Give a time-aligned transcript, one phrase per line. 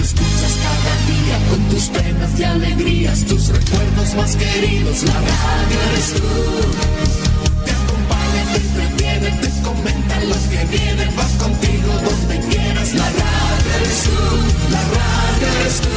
[0.00, 6.14] escuchas cada día, con tus penas y alegrías, tus recuerdos más queridos, la radio eres
[6.14, 6.22] tú.
[7.64, 13.27] Te acompaña, te entretiene, te comenta los que vienen, vas contigo donde quieras, la radio
[14.70, 15.88] la radio eres tú.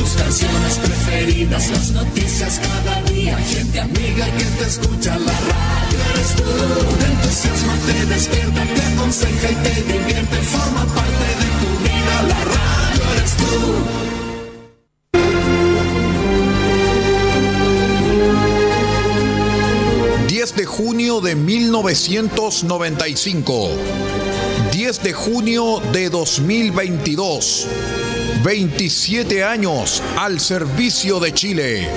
[0.00, 6.34] Tus canciones preferidas, las noticias cada día, gente amiga que te escucha, la radio eres
[6.36, 6.44] tú.
[6.98, 12.44] Te entusiasma, te despierta, te aconseja y te divierte, forma parte de tu vida, la
[12.44, 13.44] radio eres tú.
[20.28, 23.70] 10 de junio de 1995.
[24.78, 27.66] 10 de junio de 2022.
[28.44, 31.90] 27 años al servicio de Chile.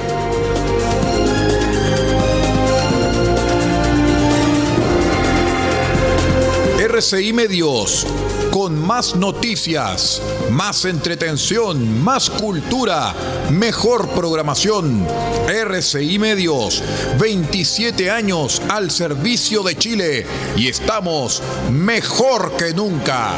[6.80, 8.08] RCI Medios,
[8.50, 10.20] con más noticias,
[10.52, 13.14] más entretención, más cultura,
[13.52, 15.08] mejor programación.
[15.48, 16.84] RCI Medios,
[17.20, 20.26] 27 años al servicio de Chile
[20.58, 21.42] y estamos
[21.72, 23.32] mejor que nunca.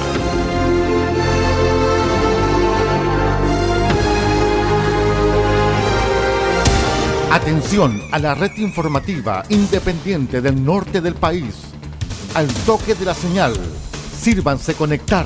[7.31, 11.55] Atención a la red informativa independiente del norte del país.
[12.33, 13.53] Al toque de la señal,
[14.19, 15.25] sírvanse conectar.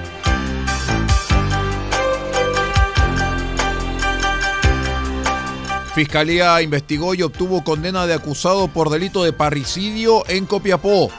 [5.93, 11.11] Fiscalía investigó y obtuvo condena de acusado por delito de parricidio en Copiapó.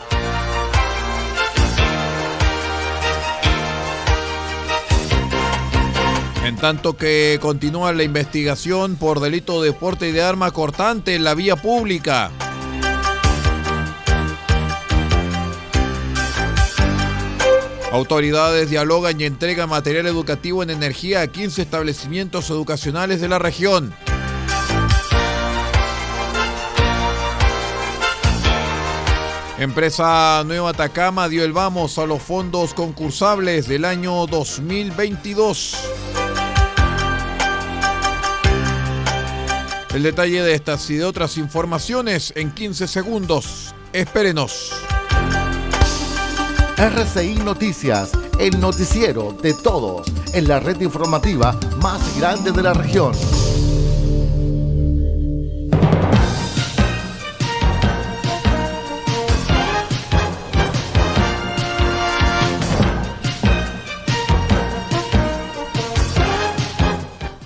[6.46, 11.34] En tanto que continúa la investigación por delito de porte de arma cortante en la
[11.34, 12.30] vía pública.
[17.92, 23.94] Autoridades dialogan y entregan material educativo en energía a 15 establecimientos educacionales de la región.
[29.62, 35.76] Empresa Nueva Atacama dio el vamos a los fondos concursables del año 2022.
[39.94, 43.72] El detalle de estas y de otras informaciones en 15 segundos.
[43.92, 44.72] Espérenos.
[46.76, 53.12] RCI Noticias, el noticiero de todos en la red informativa más grande de la región.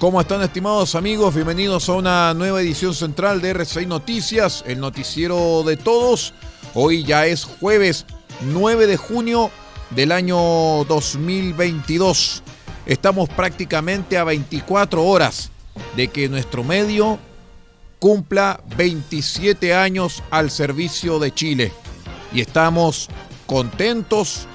[0.07, 1.35] ¿Cómo están estimados amigos?
[1.35, 6.33] Bienvenidos a una nueva edición central de RCI Noticias, el noticiero de todos.
[6.75, 8.07] Hoy ya es jueves
[8.43, 9.51] 9 de junio
[9.91, 10.37] del año
[10.85, 12.45] 2022.
[12.87, 15.51] Estamos prácticamente a 24 horas
[15.97, 17.19] de que nuestro medio
[17.99, 21.73] cumpla 27 años al servicio de Chile.
[22.33, 23.09] Y estamos
[23.47, 24.47] contentos,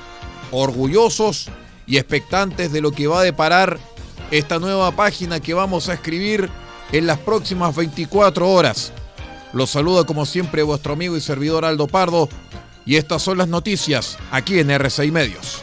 [0.49, 1.49] orgullosos
[1.85, 3.90] y expectantes de lo que va a deparar
[4.31, 6.49] esta nueva página que vamos a escribir
[6.91, 8.91] en las próximas 24 horas.
[9.53, 12.29] Los saluda como siempre vuestro amigo y servidor Aldo Pardo
[12.85, 15.61] y estas son las noticias aquí en R6 Medios.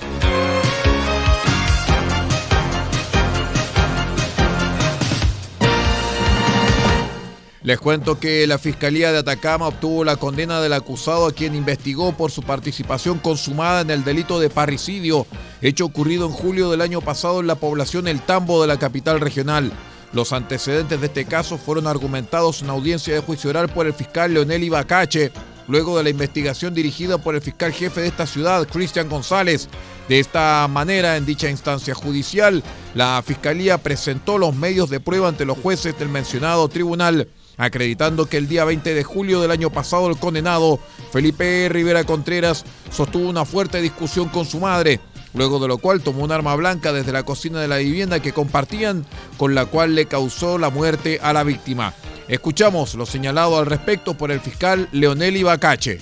[7.69, 12.17] Les cuento que la Fiscalía de Atacama obtuvo la condena del acusado a quien investigó
[12.17, 15.27] por su participación consumada en el delito de parricidio,
[15.61, 19.21] hecho ocurrido en julio del año pasado en la población El Tambo de la capital
[19.21, 19.71] regional.
[20.15, 24.33] Los antecedentes de este caso fueron argumentados en audiencia de juicio oral por el fiscal
[24.33, 25.31] Leonel Ibacache,
[25.67, 29.69] luego de la investigación dirigida por el fiscal jefe de esta ciudad, Cristian González.
[30.09, 35.45] De esta manera, en dicha instancia judicial, la Fiscalía presentó los medios de prueba ante
[35.45, 40.09] los jueces del mencionado tribunal acreditando que el día 20 de julio del año pasado
[40.09, 40.79] el condenado
[41.13, 45.01] Felipe Rivera Contreras sostuvo una fuerte discusión con su madre,
[45.35, 48.33] luego de lo cual tomó un arma blanca desde la cocina de la vivienda que
[48.33, 49.05] compartían,
[49.37, 51.93] con la cual le causó la muerte a la víctima.
[52.29, 55.99] Escuchamos lo señalado al respecto por el fiscal Leonel Ibacache.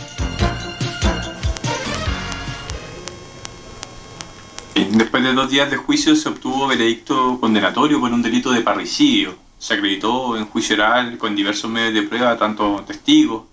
[4.91, 9.46] Después de dos días de juicio se obtuvo veredicto condenatorio por un delito de parricidio.
[9.59, 13.45] Se acreditó en juicio oral con diversos medios de prueba, tanto testigos,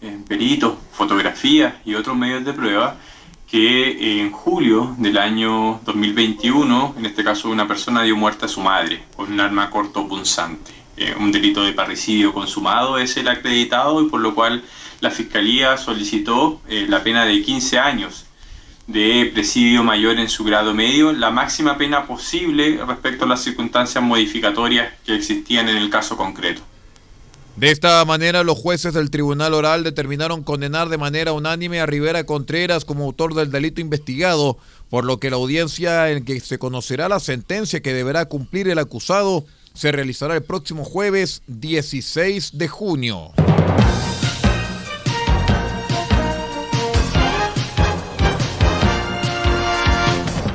[0.00, 2.96] eh, peritos, fotografías y otros medios de prueba,
[3.48, 8.60] que en julio del año 2021, en este caso una persona dio muerte a su
[8.60, 10.72] madre con un arma cortopunzante.
[10.96, 14.64] Eh, un delito de parricidio consumado es el acreditado y por lo cual
[15.00, 18.24] la Fiscalía solicitó eh, la pena de 15 años
[18.86, 24.02] de presidio mayor en su grado medio, la máxima pena posible respecto a las circunstancias
[24.02, 26.62] modificatorias que existían en el caso concreto.
[27.56, 32.24] De esta manera, los jueces del Tribunal Oral determinaron condenar de manera unánime a Rivera
[32.24, 34.56] Contreras como autor del delito investigado,
[34.88, 38.78] por lo que la audiencia en que se conocerá la sentencia que deberá cumplir el
[38.78, 39.44] acusado
[39.74, 43.32] se realizará el próximo jueves 16 de junio.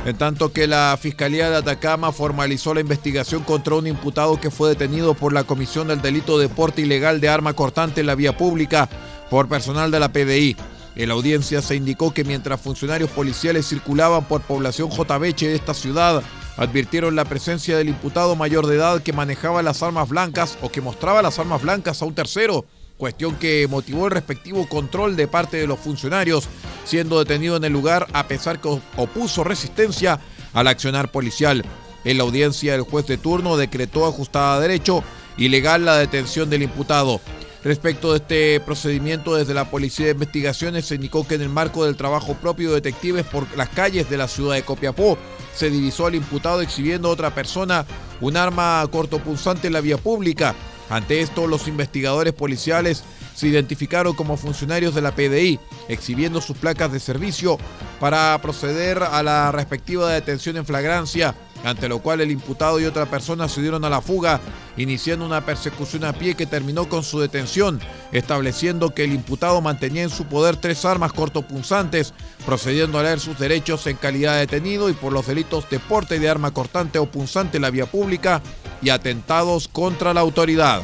[0.08, 4.70] En tanto que la Fiscalía de Atacama formalizó la investigación contra un imputado que fue
[4.70, 8.34] detenido por la Comisión del Delito de Porte Ilegal de Arma Cortante en la vía
[8.34, 8.88] pública
[9.28, 10.56] por personal de la PDI.
[10.96, 15.18] En la audiencia se indicó que mientras funcionarios policiales circulaban por población J.
[15.18, 16.22] de esta ciudad,
[16.56, 20.80] advirtieron la presencia del imputado mayor de edad que manejaba las armas blancas o que
[20.80, 22.64] mostraba las armas blancas a un tercero
[22.98, 26.48] cuestión que motivó el respectivo control de parte de los funcionarios,
[26.84, 30.20] siendo detenido en el lugar a pesar que opuso resistencia
[30.52, 31.64] al accionar policial.
[32.04, 35.02] En la audiencia, el juez de turno decretó ajustada a derecho
[35.36, 37.20] y legal la detención del imputado.
[37.64, 41.84] Respecto de este procedimiento, desde la Policía de Investigaciones se indicó que en el marco
[41.84, 45.18] del trabajo propio de detectives por las calles de la ciudad de Copiapó,
[45.54, 47.84] se divisó al imputado exhibiendo a otra persona
[48.20, 50.54] un arma cortopunzante en la vía pública,
[50.90, 53.04] ante esto, los investigadores policiales
[53.34, 57.58] se identificaron como funcionarios de la PDI, exhibiendo sus placas de servicio
[58.00, 63.06] para proceder a la respectiva detención en flagrancia, ante lo cual el imputado y otra
[63.06, 64.40] persona se dieron a la fuga,
[64.76, 67.80] iniciando una persecución a pie que terminó con su detención,
[68.12, 72.14] estableciendo que el imputado mantenía en su poder tres armas cortopunzantes,
[72.46, 76.18] procediendo a leer sus derechos en calidad de detenido y por los delitos de porte
[76.18, 78.42] de arma cortante o punzante en la vía pública,
[78.82, 80.82] y atentados contra la autoridad.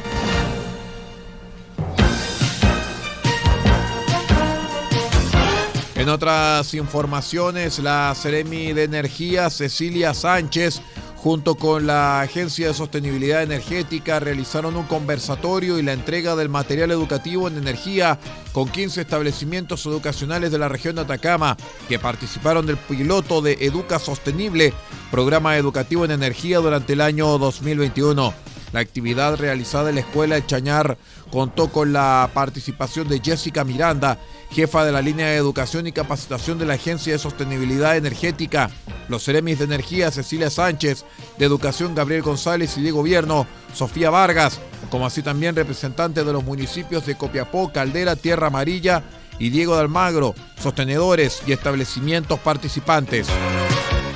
[5.95, 10.81] En otras informaciones, la Seremi de Energía Cecilia Sánchez
[11.25, 16.91] junto con la Agencia de Sostenibilidad Energética realizaron un conversatorio y la entrega del material
[16.91, 18.19] educativo en energía
[18.51, 21.57] con 15 establecimientos educacionales de la región de Atacama
[21.89, 24.71] que participaron del piloto de Educa Sostenible,
[25.09, 28.54] programa educativo en energía durante el año 2021.
[28.75, 30.97] La actividad realizada en la escuela de Chañar
[31.31, 34.19] contó con la participación de Jessica Miranda,
[34.51, 38.69] jefa de la línea de educación y capacitación de la Agencia de Sostenibilidad Energética,
[39.07, 41.05] los Ceremis de Energía Cecilia Sánchez,
[41.37, 44.59] de Educación Gabriel González y de Gobierno Sofía Vargas,
[44.91, 49.03] como así también representantes de los municipios de Copiapó, Caldera, Tierra Amarilla
[49.39, 53.27] y Diego de Almagro, sostenedores y establecimientos participantes.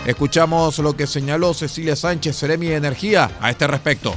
[0.06, 4.16] Escuchamos lo que señaló Cecilia Sánchez, Ceremi de Energía, a este respecto.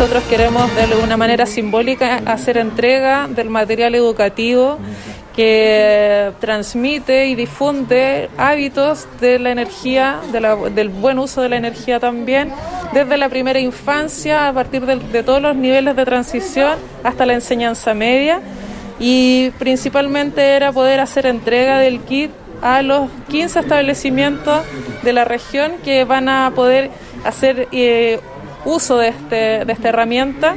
[0.00, 4.78] Nosotros queremos de alguna manera simbólica hacer entrega del material educativo
[5.36, 10.18] que transmite y difunde hábitos de la energía,
[10.74, 12.50] del buen uso de la energía también,
[12.94, 17.34] desde la primera infancia, a partir de, de todos los niveles de transición hasta la
[17.34, 18.40] enseñanza media.
[18.98, 22.30] Y principalmente era poder hacer entrega del kit
[22.62, 24.62] a los 15 establecimientos
[25.02, 26.90] de la región que van a poder
[27.22, 28.18] hacer eh,
[28.64, 30.56] uso de, este, de esta herramienta.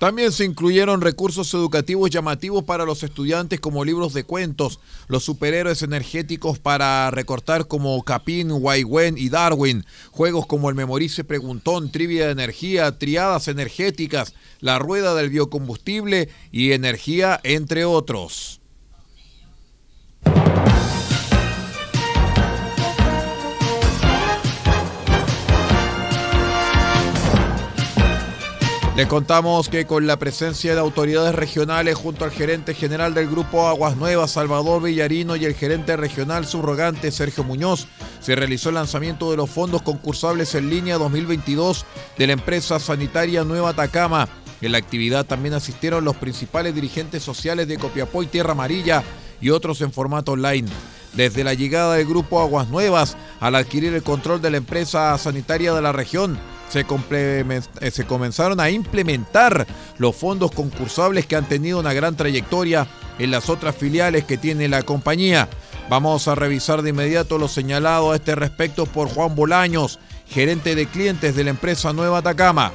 [0.00, 5.82] También se incluyeron recursos educativos llamativos para los estudiantes como libros de cuentos, los superhéroes
[5.82, 12.32] energéticos para recortar como Capín, Waiwen y Darwin, juegos como el Memorice Preguntón, Trivia de
[12.32, 18.59] Energía, Triadas Energéticas, La Rueda del Biocombustible y Energía, entre otros.
[29.00, 33.66] Les contamos que con la presencia de autoridades regionales junto al gerente general del Grupo
[33.66, 37.86] Aguas Nuevas, Salvador Villarino, y el gerente regional subrogante, Sergio Muñoz,
[38.20, 41.86] se realizó el lanzamiento de los fondos concursables en línea 2022
[42.18, 44.28] de la empresa sanitaria Nueva Atacama.
[44.60, 49.02] En la actividad también asistieron los principales dirigentes sociales de Copiapó y Tierra Amarilla
[49.40, 50.68] y otros en formato online.
[51.14, 55.72] Desde la llegada del grupo Aguas Nuevas al adquirir el control de la empresa sanitaria
[55.72, 56.38] de la región,
[56.70, 59.66] se, eh, se, comenzaron a implementar
[59.98, 62.86] los fondos concursables que han tenido una gran trayectoria
[63.18, 65.48] en las otras filiales que tiene la compañía.
[65.88, 70.86] Vamos a revisar de inmediato lo señalado a este respecto por Juan Bolaños, gerente de
[70.86, 72.70] clientes de la empresa Nueva Atacama.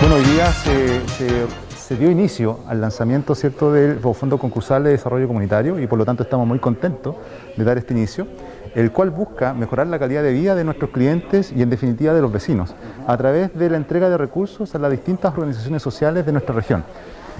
[0.00, 3.72] Bueno, hoy día se, dio inicio al lanzamiento ¿cierto?
[3.72, 7.16] del Fondo Concursal de Desarrollo Comunitario y por lo tanto estamos muy contentos
[7.56, 8.26] de dar este inicio
[8.74, 12.22] el cual busca mejorar la calidad de vida de nuestros clientes y en definitiva de
[12.22, 12.74] los vecinos,
[13.06, 16.84] a través de la entrega de recursos a las distintas organizaciones sociales de nuestra región,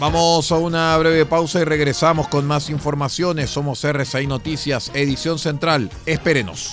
[0.00, 3.50] Vamos a una breve pausa y regresamos con más informaciones.
[3.50, 5.90] Somos RCI Noticias, edición central.
[6.06, 6.72] Espérenos.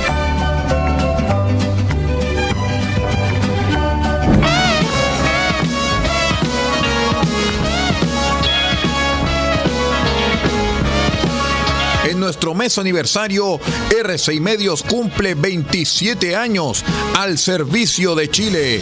[12.31, 13.59] Nuestro mes aniversario,
[13.89, 18.81] R6 Medios cumple 27 años al servicio de Chile.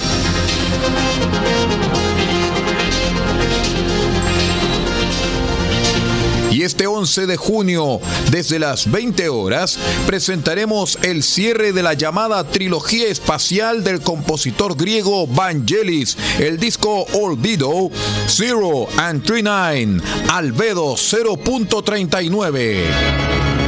[6.60, 8.02] Y este 11 de junio,
[8.32, 15.26] desde las 20 horas, presentaremos el cierre de la llamada trilogía espacial del compositor griego
[15.26, 17.90] Vangelis, el disco Olvido,
[18.28, 23.59] Zero and 39, Albedo 0.39.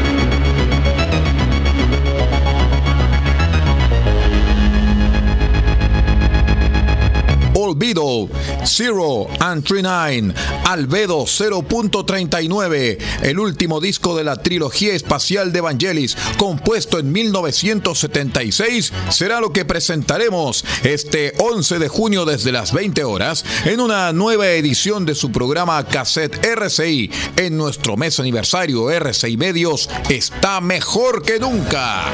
[7.71, 8.27] Olvido,
[8.65, 10.33] Zero and 39,
[10.65, 19.39] Albedo 0.39, el último disco de la trilogía espacial de Evangelis, compuesto en 1976, será
[19.39, 25.05] lo que presentaremos este 11 de junio desde las 20 horas en una nueva edición
[25.05, 27.09] de su programa Cassette RCI.
[27.37, 32.11] En nuestro mes aniversario RCI Medios está mejor que nunca.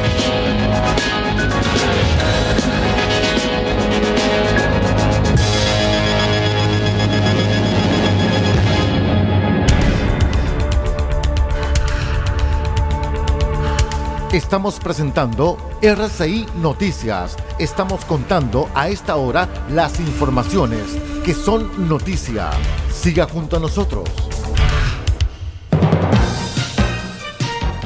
[14.38, 17.36] Estamos presentando RCI Noticias.
[17.58, 20.84] Estamos contando a esta hora las informaciones
[21.25, 22.51] que son noticia.
[22.94, 24.08] Siga junto a nosotros.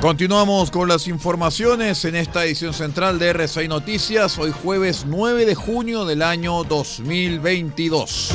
[0.01, 5.55] Continuamos con las informaciones en esta edición central de RCI Noticias, hoy jueves 9 de
[5.55, 8.33] junio del año 2022.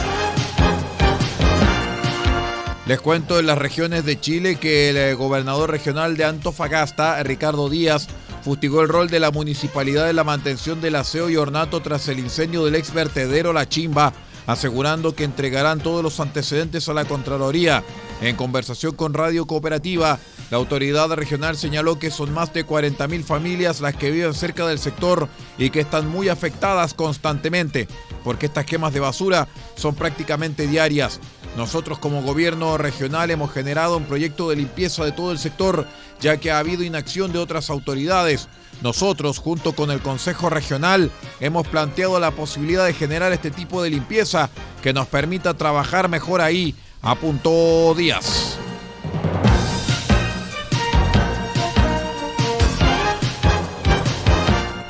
[2.86, 7.68] Les cuento en las regiones de Chile que el eh, gobernador regional de Antofagasta, Ricardo
[7.68, 8.06] Díaz,
[8.44, 12.20] fustigó el rol de la municipalidad en la mantención del aseo y ornato tras el
[12.20, 14.12] incendio del ex vertedero La Chimba,
[14.46, 17.82] asegurando que entregarán todos los antecedentes a la Contraloría.
[18.20, 23.80] En conversación con Radio Cooperativa, la autoridad regional señaló que son más de 40.000 familias
[23.80, 25.28] las que viven cerca del sector
[25.58, 27.88] y que están muy afectadas constantemente,
[28.22, 31.18] porque estas quemas de basura son prácticamente diarias.
[31.56, 35.86] Nosotros como gobierno regional hemos generado un proyecto de limpieza de todo el sector,
[36.20, 38.48] ya que ha habido inacción de otras autoridades.
[38.82, 41.10] Nosotros, junto con el Consejo Regional,
[41.40, 44.50] hemos planteado la posibilidad de generar este tipo de limpieza
[44.82, 48.58] que nos permita trabajar mejor ahí, apuntó Díaz.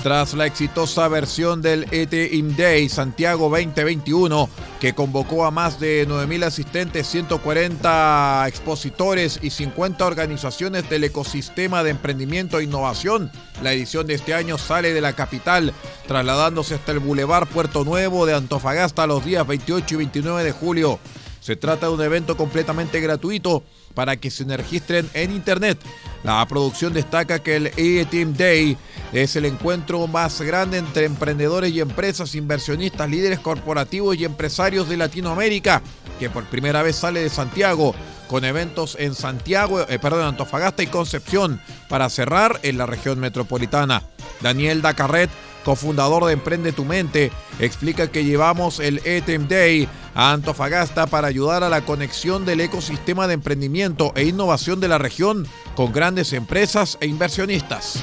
[0.07, 4.49] Tras la exitosa versión del ETIM Day Santiago 2021,
[4.79, 11.91] que convocó a más de 9.000 asistentes, 140 expositores y 50 organizaciones del ecosistema de
[11.91, 13.33] emprendimiento e innovación,
[13.65, 15.73] la edición de este año sale de la capital,
[16.07, 21.01] trasladándose hasta el Boulevard Puerto Nuevo de Antofagasta los días 28 y 29 de julio.
[21.41, 23.65] Se trata de un evento completamente gratuito
[23.97, 25.79] para que se registren en Internet.
[26.23, 28.77] La producción destaca que el E-Team Day
[29.13, 34.99] es el encuentro más grande entre emprendedores y empresas, inversionistas, líderes corporativos y empresarios de
[34.99, 35.83] Latinoamérica,
[36.21, 37.95] que por primera vez sale de Santiago,
[38.29, 44.03] con eventos en Santiago, eh, perdón, Antofagasta y Concepción, para cerrar en la región metropolitana.
[44.43, 45.31] Daniel Dacarret
[45.67, 51.65] cofundador de Emprende tu Mente, explica que llevamos el ETEM Day a Antofagasta para ayudar
[51.65, 55.45] a la conexión del ecosistema de emprendimiento e innovación de la región
[55.75, 57.99] con grandes empresas e inversionistas.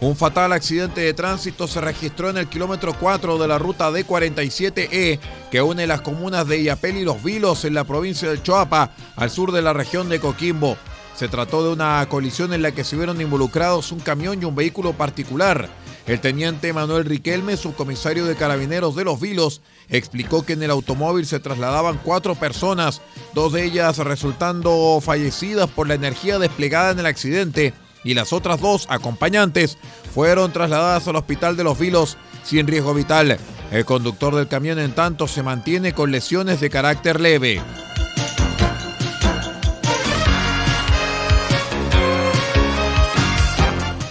[0.00, 5.18] Un fatal accidente de tránsito se registró en el kilómetro 4 de la ruta D47E
[5.50, 9.30] que une las comunas de Iapel y Los Vilos en la provincia de Choapa, al
[9.30, 10.78] sur de la región de Coquimbo.
[11.18, 14.54] Se trató de una colisión en la que se vieron involucrados un camión y un
[14.54, 15.68] vehículo particular.
[16.06, 21.26] El teniente Manuel Riquelme, subcomisario de carabineros de Los Vilos, explicó que en el automóvil
[21.26, 23.00] se trasladaban cuatro personas,
[23.34, 28.60] dos de ellas resultando fallecidas por la energía desplegada en el accidente y las otras
[28.60, 29.76] dos acompañantes
[30.14, 33.38] fueron trasladadas al hospital de Los Vilos sin riesgo vital.
[33.72, 37.60] El conductor del camión en tanto se mantiene con lesiones de carácter leve.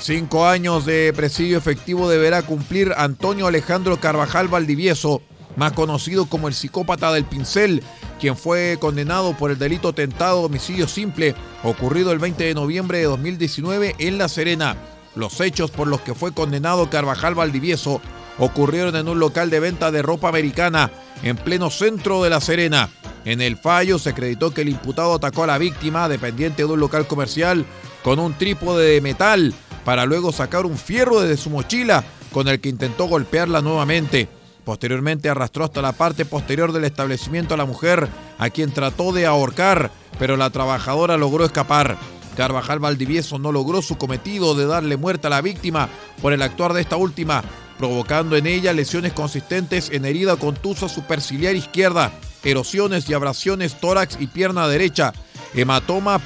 [0.08, 5.22] Cinco años de presidio efectivo deberá cumplir Antonio Alejandro Carvajal Valdivieso,
[5.58, 7.84] más conocido como el psicópata del pincel,
[8.17, 13.04] quien fue condenado por el delito tentado homicidio simple ocurrido el 20 de noviembre de
[13.04, 14.78] 2019 en La Serena.
[15.13, 18.00] Los hechos por los que fue condenado Carvajal Valdivieso
[18.38, 20.89] ocurrieron en un local de venta de ropa americana
[21.22, 22.89] en pleno centro de La Serena.
[23.26, 26.80] En el fallo se acreditó que el imputado atacó a la víctima, dependiente de un
[26.80, 27.65] local comercial,
[28.08, 32.62] con un trípode de metal para luego sacar un fierro desde su mochila con el
[32.62, 34.30] que intentó golpearla nuevamente.
[34.63, 39.26] Posteriormente arrastró hasta la parte posterior del establecimiento a la mujer, a quien trató de
[39.26, 41.98] ahorcar, pero la trabajadora logró escapar.
[42.38, 45.89] Carvajal Valdivieso no logró su cometido de darle muerte a la víctima
[46.22, 47.43] por el actuar de esta última,
[47.78, 52.13] provocando en ella lesiones consistentes en herida contusa superciliar izquierda,
[52.46, 55.12] erosiones y abrasiones tórax y pierna derecha,
[55.54, 56.22] hematoma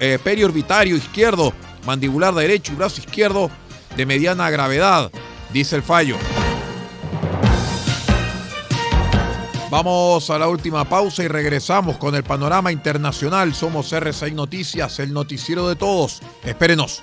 [0.00, 1.52] eh, periorbitario izquierdo,
[1.86, 3.50] mandibular derecho y brazo izquierdo
[3.96, 5.10] de mediana gravedad,
[5.52, 6.16] dice el fallo.
[9.70, 13.54] Vamos a la última pausa y regresamos con el panorama internacional.
[13.54, 16.22] Somos R6 Noticias, el noticiero de todos.
[16.42, 17.02] Espérenos.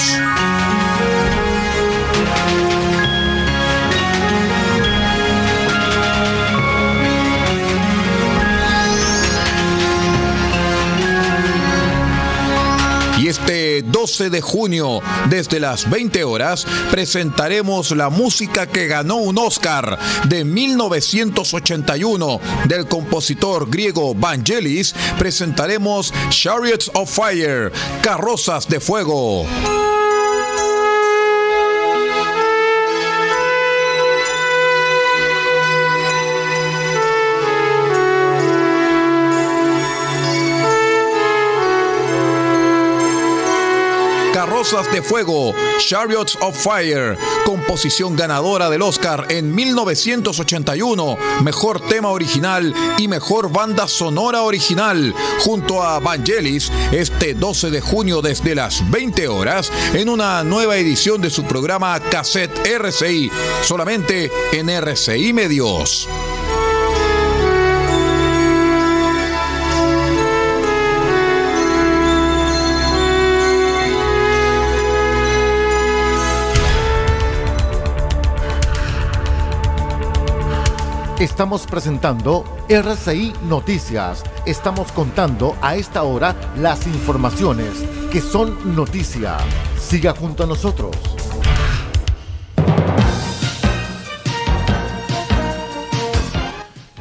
[13.41, 19.97] Este 12 de junio, desde las 20 horas, presentaremos la música que ganó un Oscar
[20.27, 24.93] de 1981 del compositor griego Vangelis.
[25.17, 27.71] Presentaremos Chariots of Fire,
[28.03, 29.47] Carrozas de Fuego.
[44.61, 52.71] Carrozas de Fuego, Chariots of Fire, composición ganadora del Oscar en 1981, mejor tema original
[52.99, 59.27] y mejor banda sonora original, junto a Vangelis, este 12 de junio desde las 20
[59.29, 63.31] horas, en una nueva edición de su programa Cassette RCI,
[63.63, 66.07] solamente en RCI Medios.
[81.21, 84.23] Estamos presentando RCI Noticias.
[84.47, 89.37] Estamos contando a esta hora las informaciones que son noticia.
[89.79, 90.97] Siga junto a nosotros.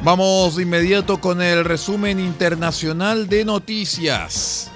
[0.03, 4.70] Vamos de inmediato con el resumen internacional de noticias.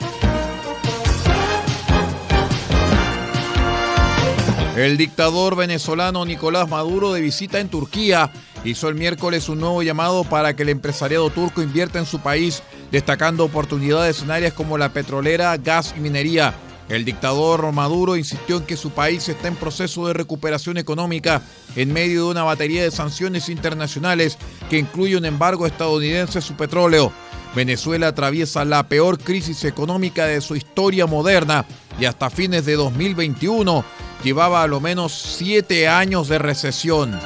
[4.75, 8.29] El dictador venezolano Nicolás Maduro de visita en Turquía
[8.65, 12.61] hizo el miércoles un nuevo llamado para que el empresariado turco invierta en su país,
[12.91, 16.53] destacando oportunidades en áreas como la petrolera, gas y minería.
[16.89, 21.41] El dictador Maduro insistió en que su país está en proceso de recuperación económica
[21.77, 24.37] en medio de una batería de sanciones internacionales
[24.69, 27.13] que incluye un embargo estadounidense a su petróleo.
[27.55, 31.65] Venezuela atraviesa la peor crisis económica de su historia moderna
[31.97, 33.85] y hasta fines de 2021
[34.25, 37.19] llevaba a lo menos siete años de recesión.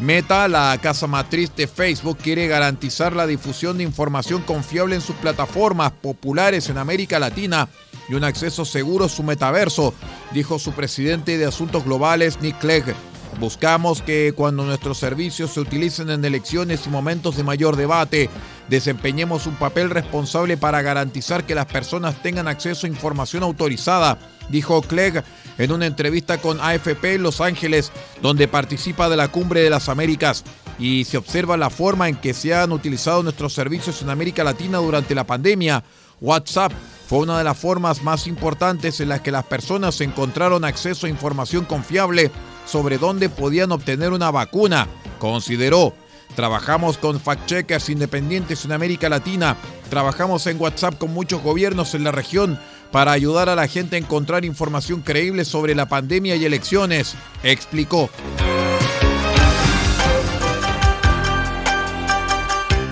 [0.00, 5.16] Meta, la casa matriz de Facebook, quiere garantizar la difusión de información confiable en sus
[5.16, 7.68] plataformas populares en América Latina
[8.08, 9.92] y un acceso seguro a su metaverso,
[10.32, 12.94] dijo su presidente de Asuntos Globales, Nick Clegg.
[13.38, 18.30] Buscamos que cuando nuestros servicios se utilicen en elecciones y momentos de mayor debate,
[18.68, 24.18] desempeñemos un papel responsable para garantizar que las personas tengan acceso a información autorizada,
[24.48, 25.22] dijo Clegg
[25.58, 29.90] en una entrevista con AFP en Los Ángeles, donde participa de la Cumbre de las
[29.90, 30.42] Américas
[30.78, 34.78] y se observa la forma en que se han utilizado nuestros servicios en América Latina
[34.78, 35.84] durante la pandemia.
[36.22, 36.72] WhatsApp
[37.06, 41.10] fue una de las formas más importantes en las que las personas encontraron acceso a
[41.10, 42.30] información confiable
[42.66, 44.86] sobre dónde podían obtener una vacuna,
[45.18, 45.94] consideró.
[46.34, 49.56] Trabajamos con fact-checkers independientes en América Latina.
[49.88, 52.58] Trabajamos en WhatsApp con muchos gobiernos en la región
[52.90, 58.10] para ayudar a la gente a encontrar información creíble sobre la pandemia y elecciones, explicó.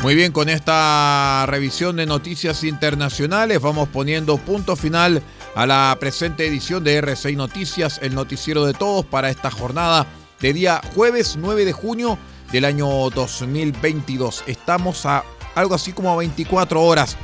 [0.03, 5.23] Muy bien, con esta revisión de noticias internacionales vamos poniendo punto final
[5.55, 10.07] a la presente edición de R6 Noticias, el noticiero de todos para esta jornada
[10.41, 12.19] de día jueves 9 de junio
[12.51, 14.45] del año 2022.
[14.47, 17.17] Estamos a algo así como a 24 horas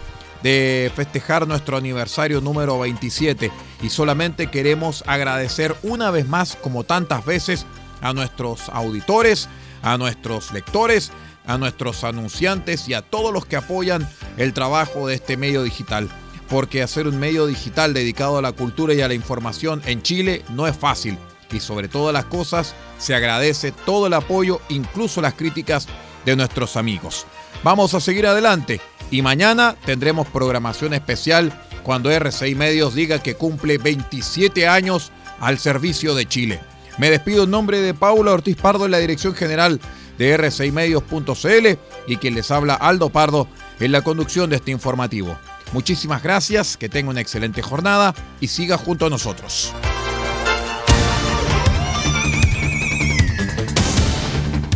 [0.43, 3.51] de festejar nuestro aniversario número 27
[3.83, 7.66] y solamente queremos agradecer una vez más, como tantas veces,
[8.01, 9.49] a nuestros auditores,
[9.83, 11.11] a nuestros lectores,
[11.47, 16.09] a nuestros anunciantes y a todos los que apoyan el trabajo de este medio digital.
[16.51, 20.45] Porque hacer un medio digital dedicado a la cultura y a la información en Chile
[20.51, 21.17] no es fácil.
[21.53, 25.89] Y sobre todas las cosas, se agradece todo el apoyo, incluso las críticas
[26.25, 27.27] de nuestros amigos.
[27.63, 33.79] Vamos a seguir adelante y mañana tendremos programación especial cuando RCI Medios diga que cumple
[33.79, 36.61] 27 años al servicio de Chile.
[36.99, 39.81] Me despido en nombre de Paula Ortiz Pardo en la dirección general
[40.19, 45.37] de r6medios.cl y quien les habla Aldo Pardo en la conducción de este informativo.
[45.73, 49.73] Muchísimas gracias, que tenga una excelente jornada y siga junto a nosotros.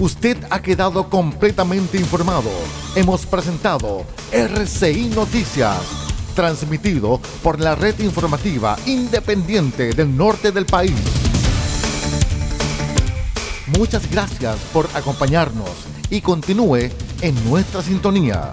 [0.01, 2.51] Usted ha quedado completamente informado.
[2.95, 5.81] Hemos presentado RCI Noticias,
[6.35, 10.95] transmitido por la red informativa independiente del norte del país.
[13.79, 15.71] Muchas gracias por acompañarnos
[16.11, 16.91] y continúe
[17.23, 18.53] en nuestra sintonía.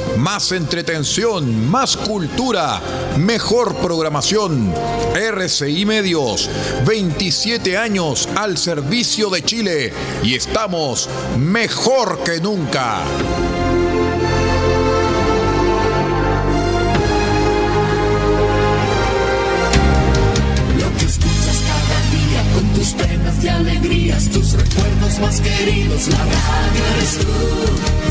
[0.17, 2.81] más entretención, más cultura,
[3.17, 4.73] mejor programación.
[5.15, 6.49] RCI Medios,
[6.85, 9.93] 27 años al servicio de Chile
[10.23, 13.01] y estamos mejor que nunca.
[22.75, 28.10] Tus penas y alegrías, tus recuerdos más queridos, la radio eres tú.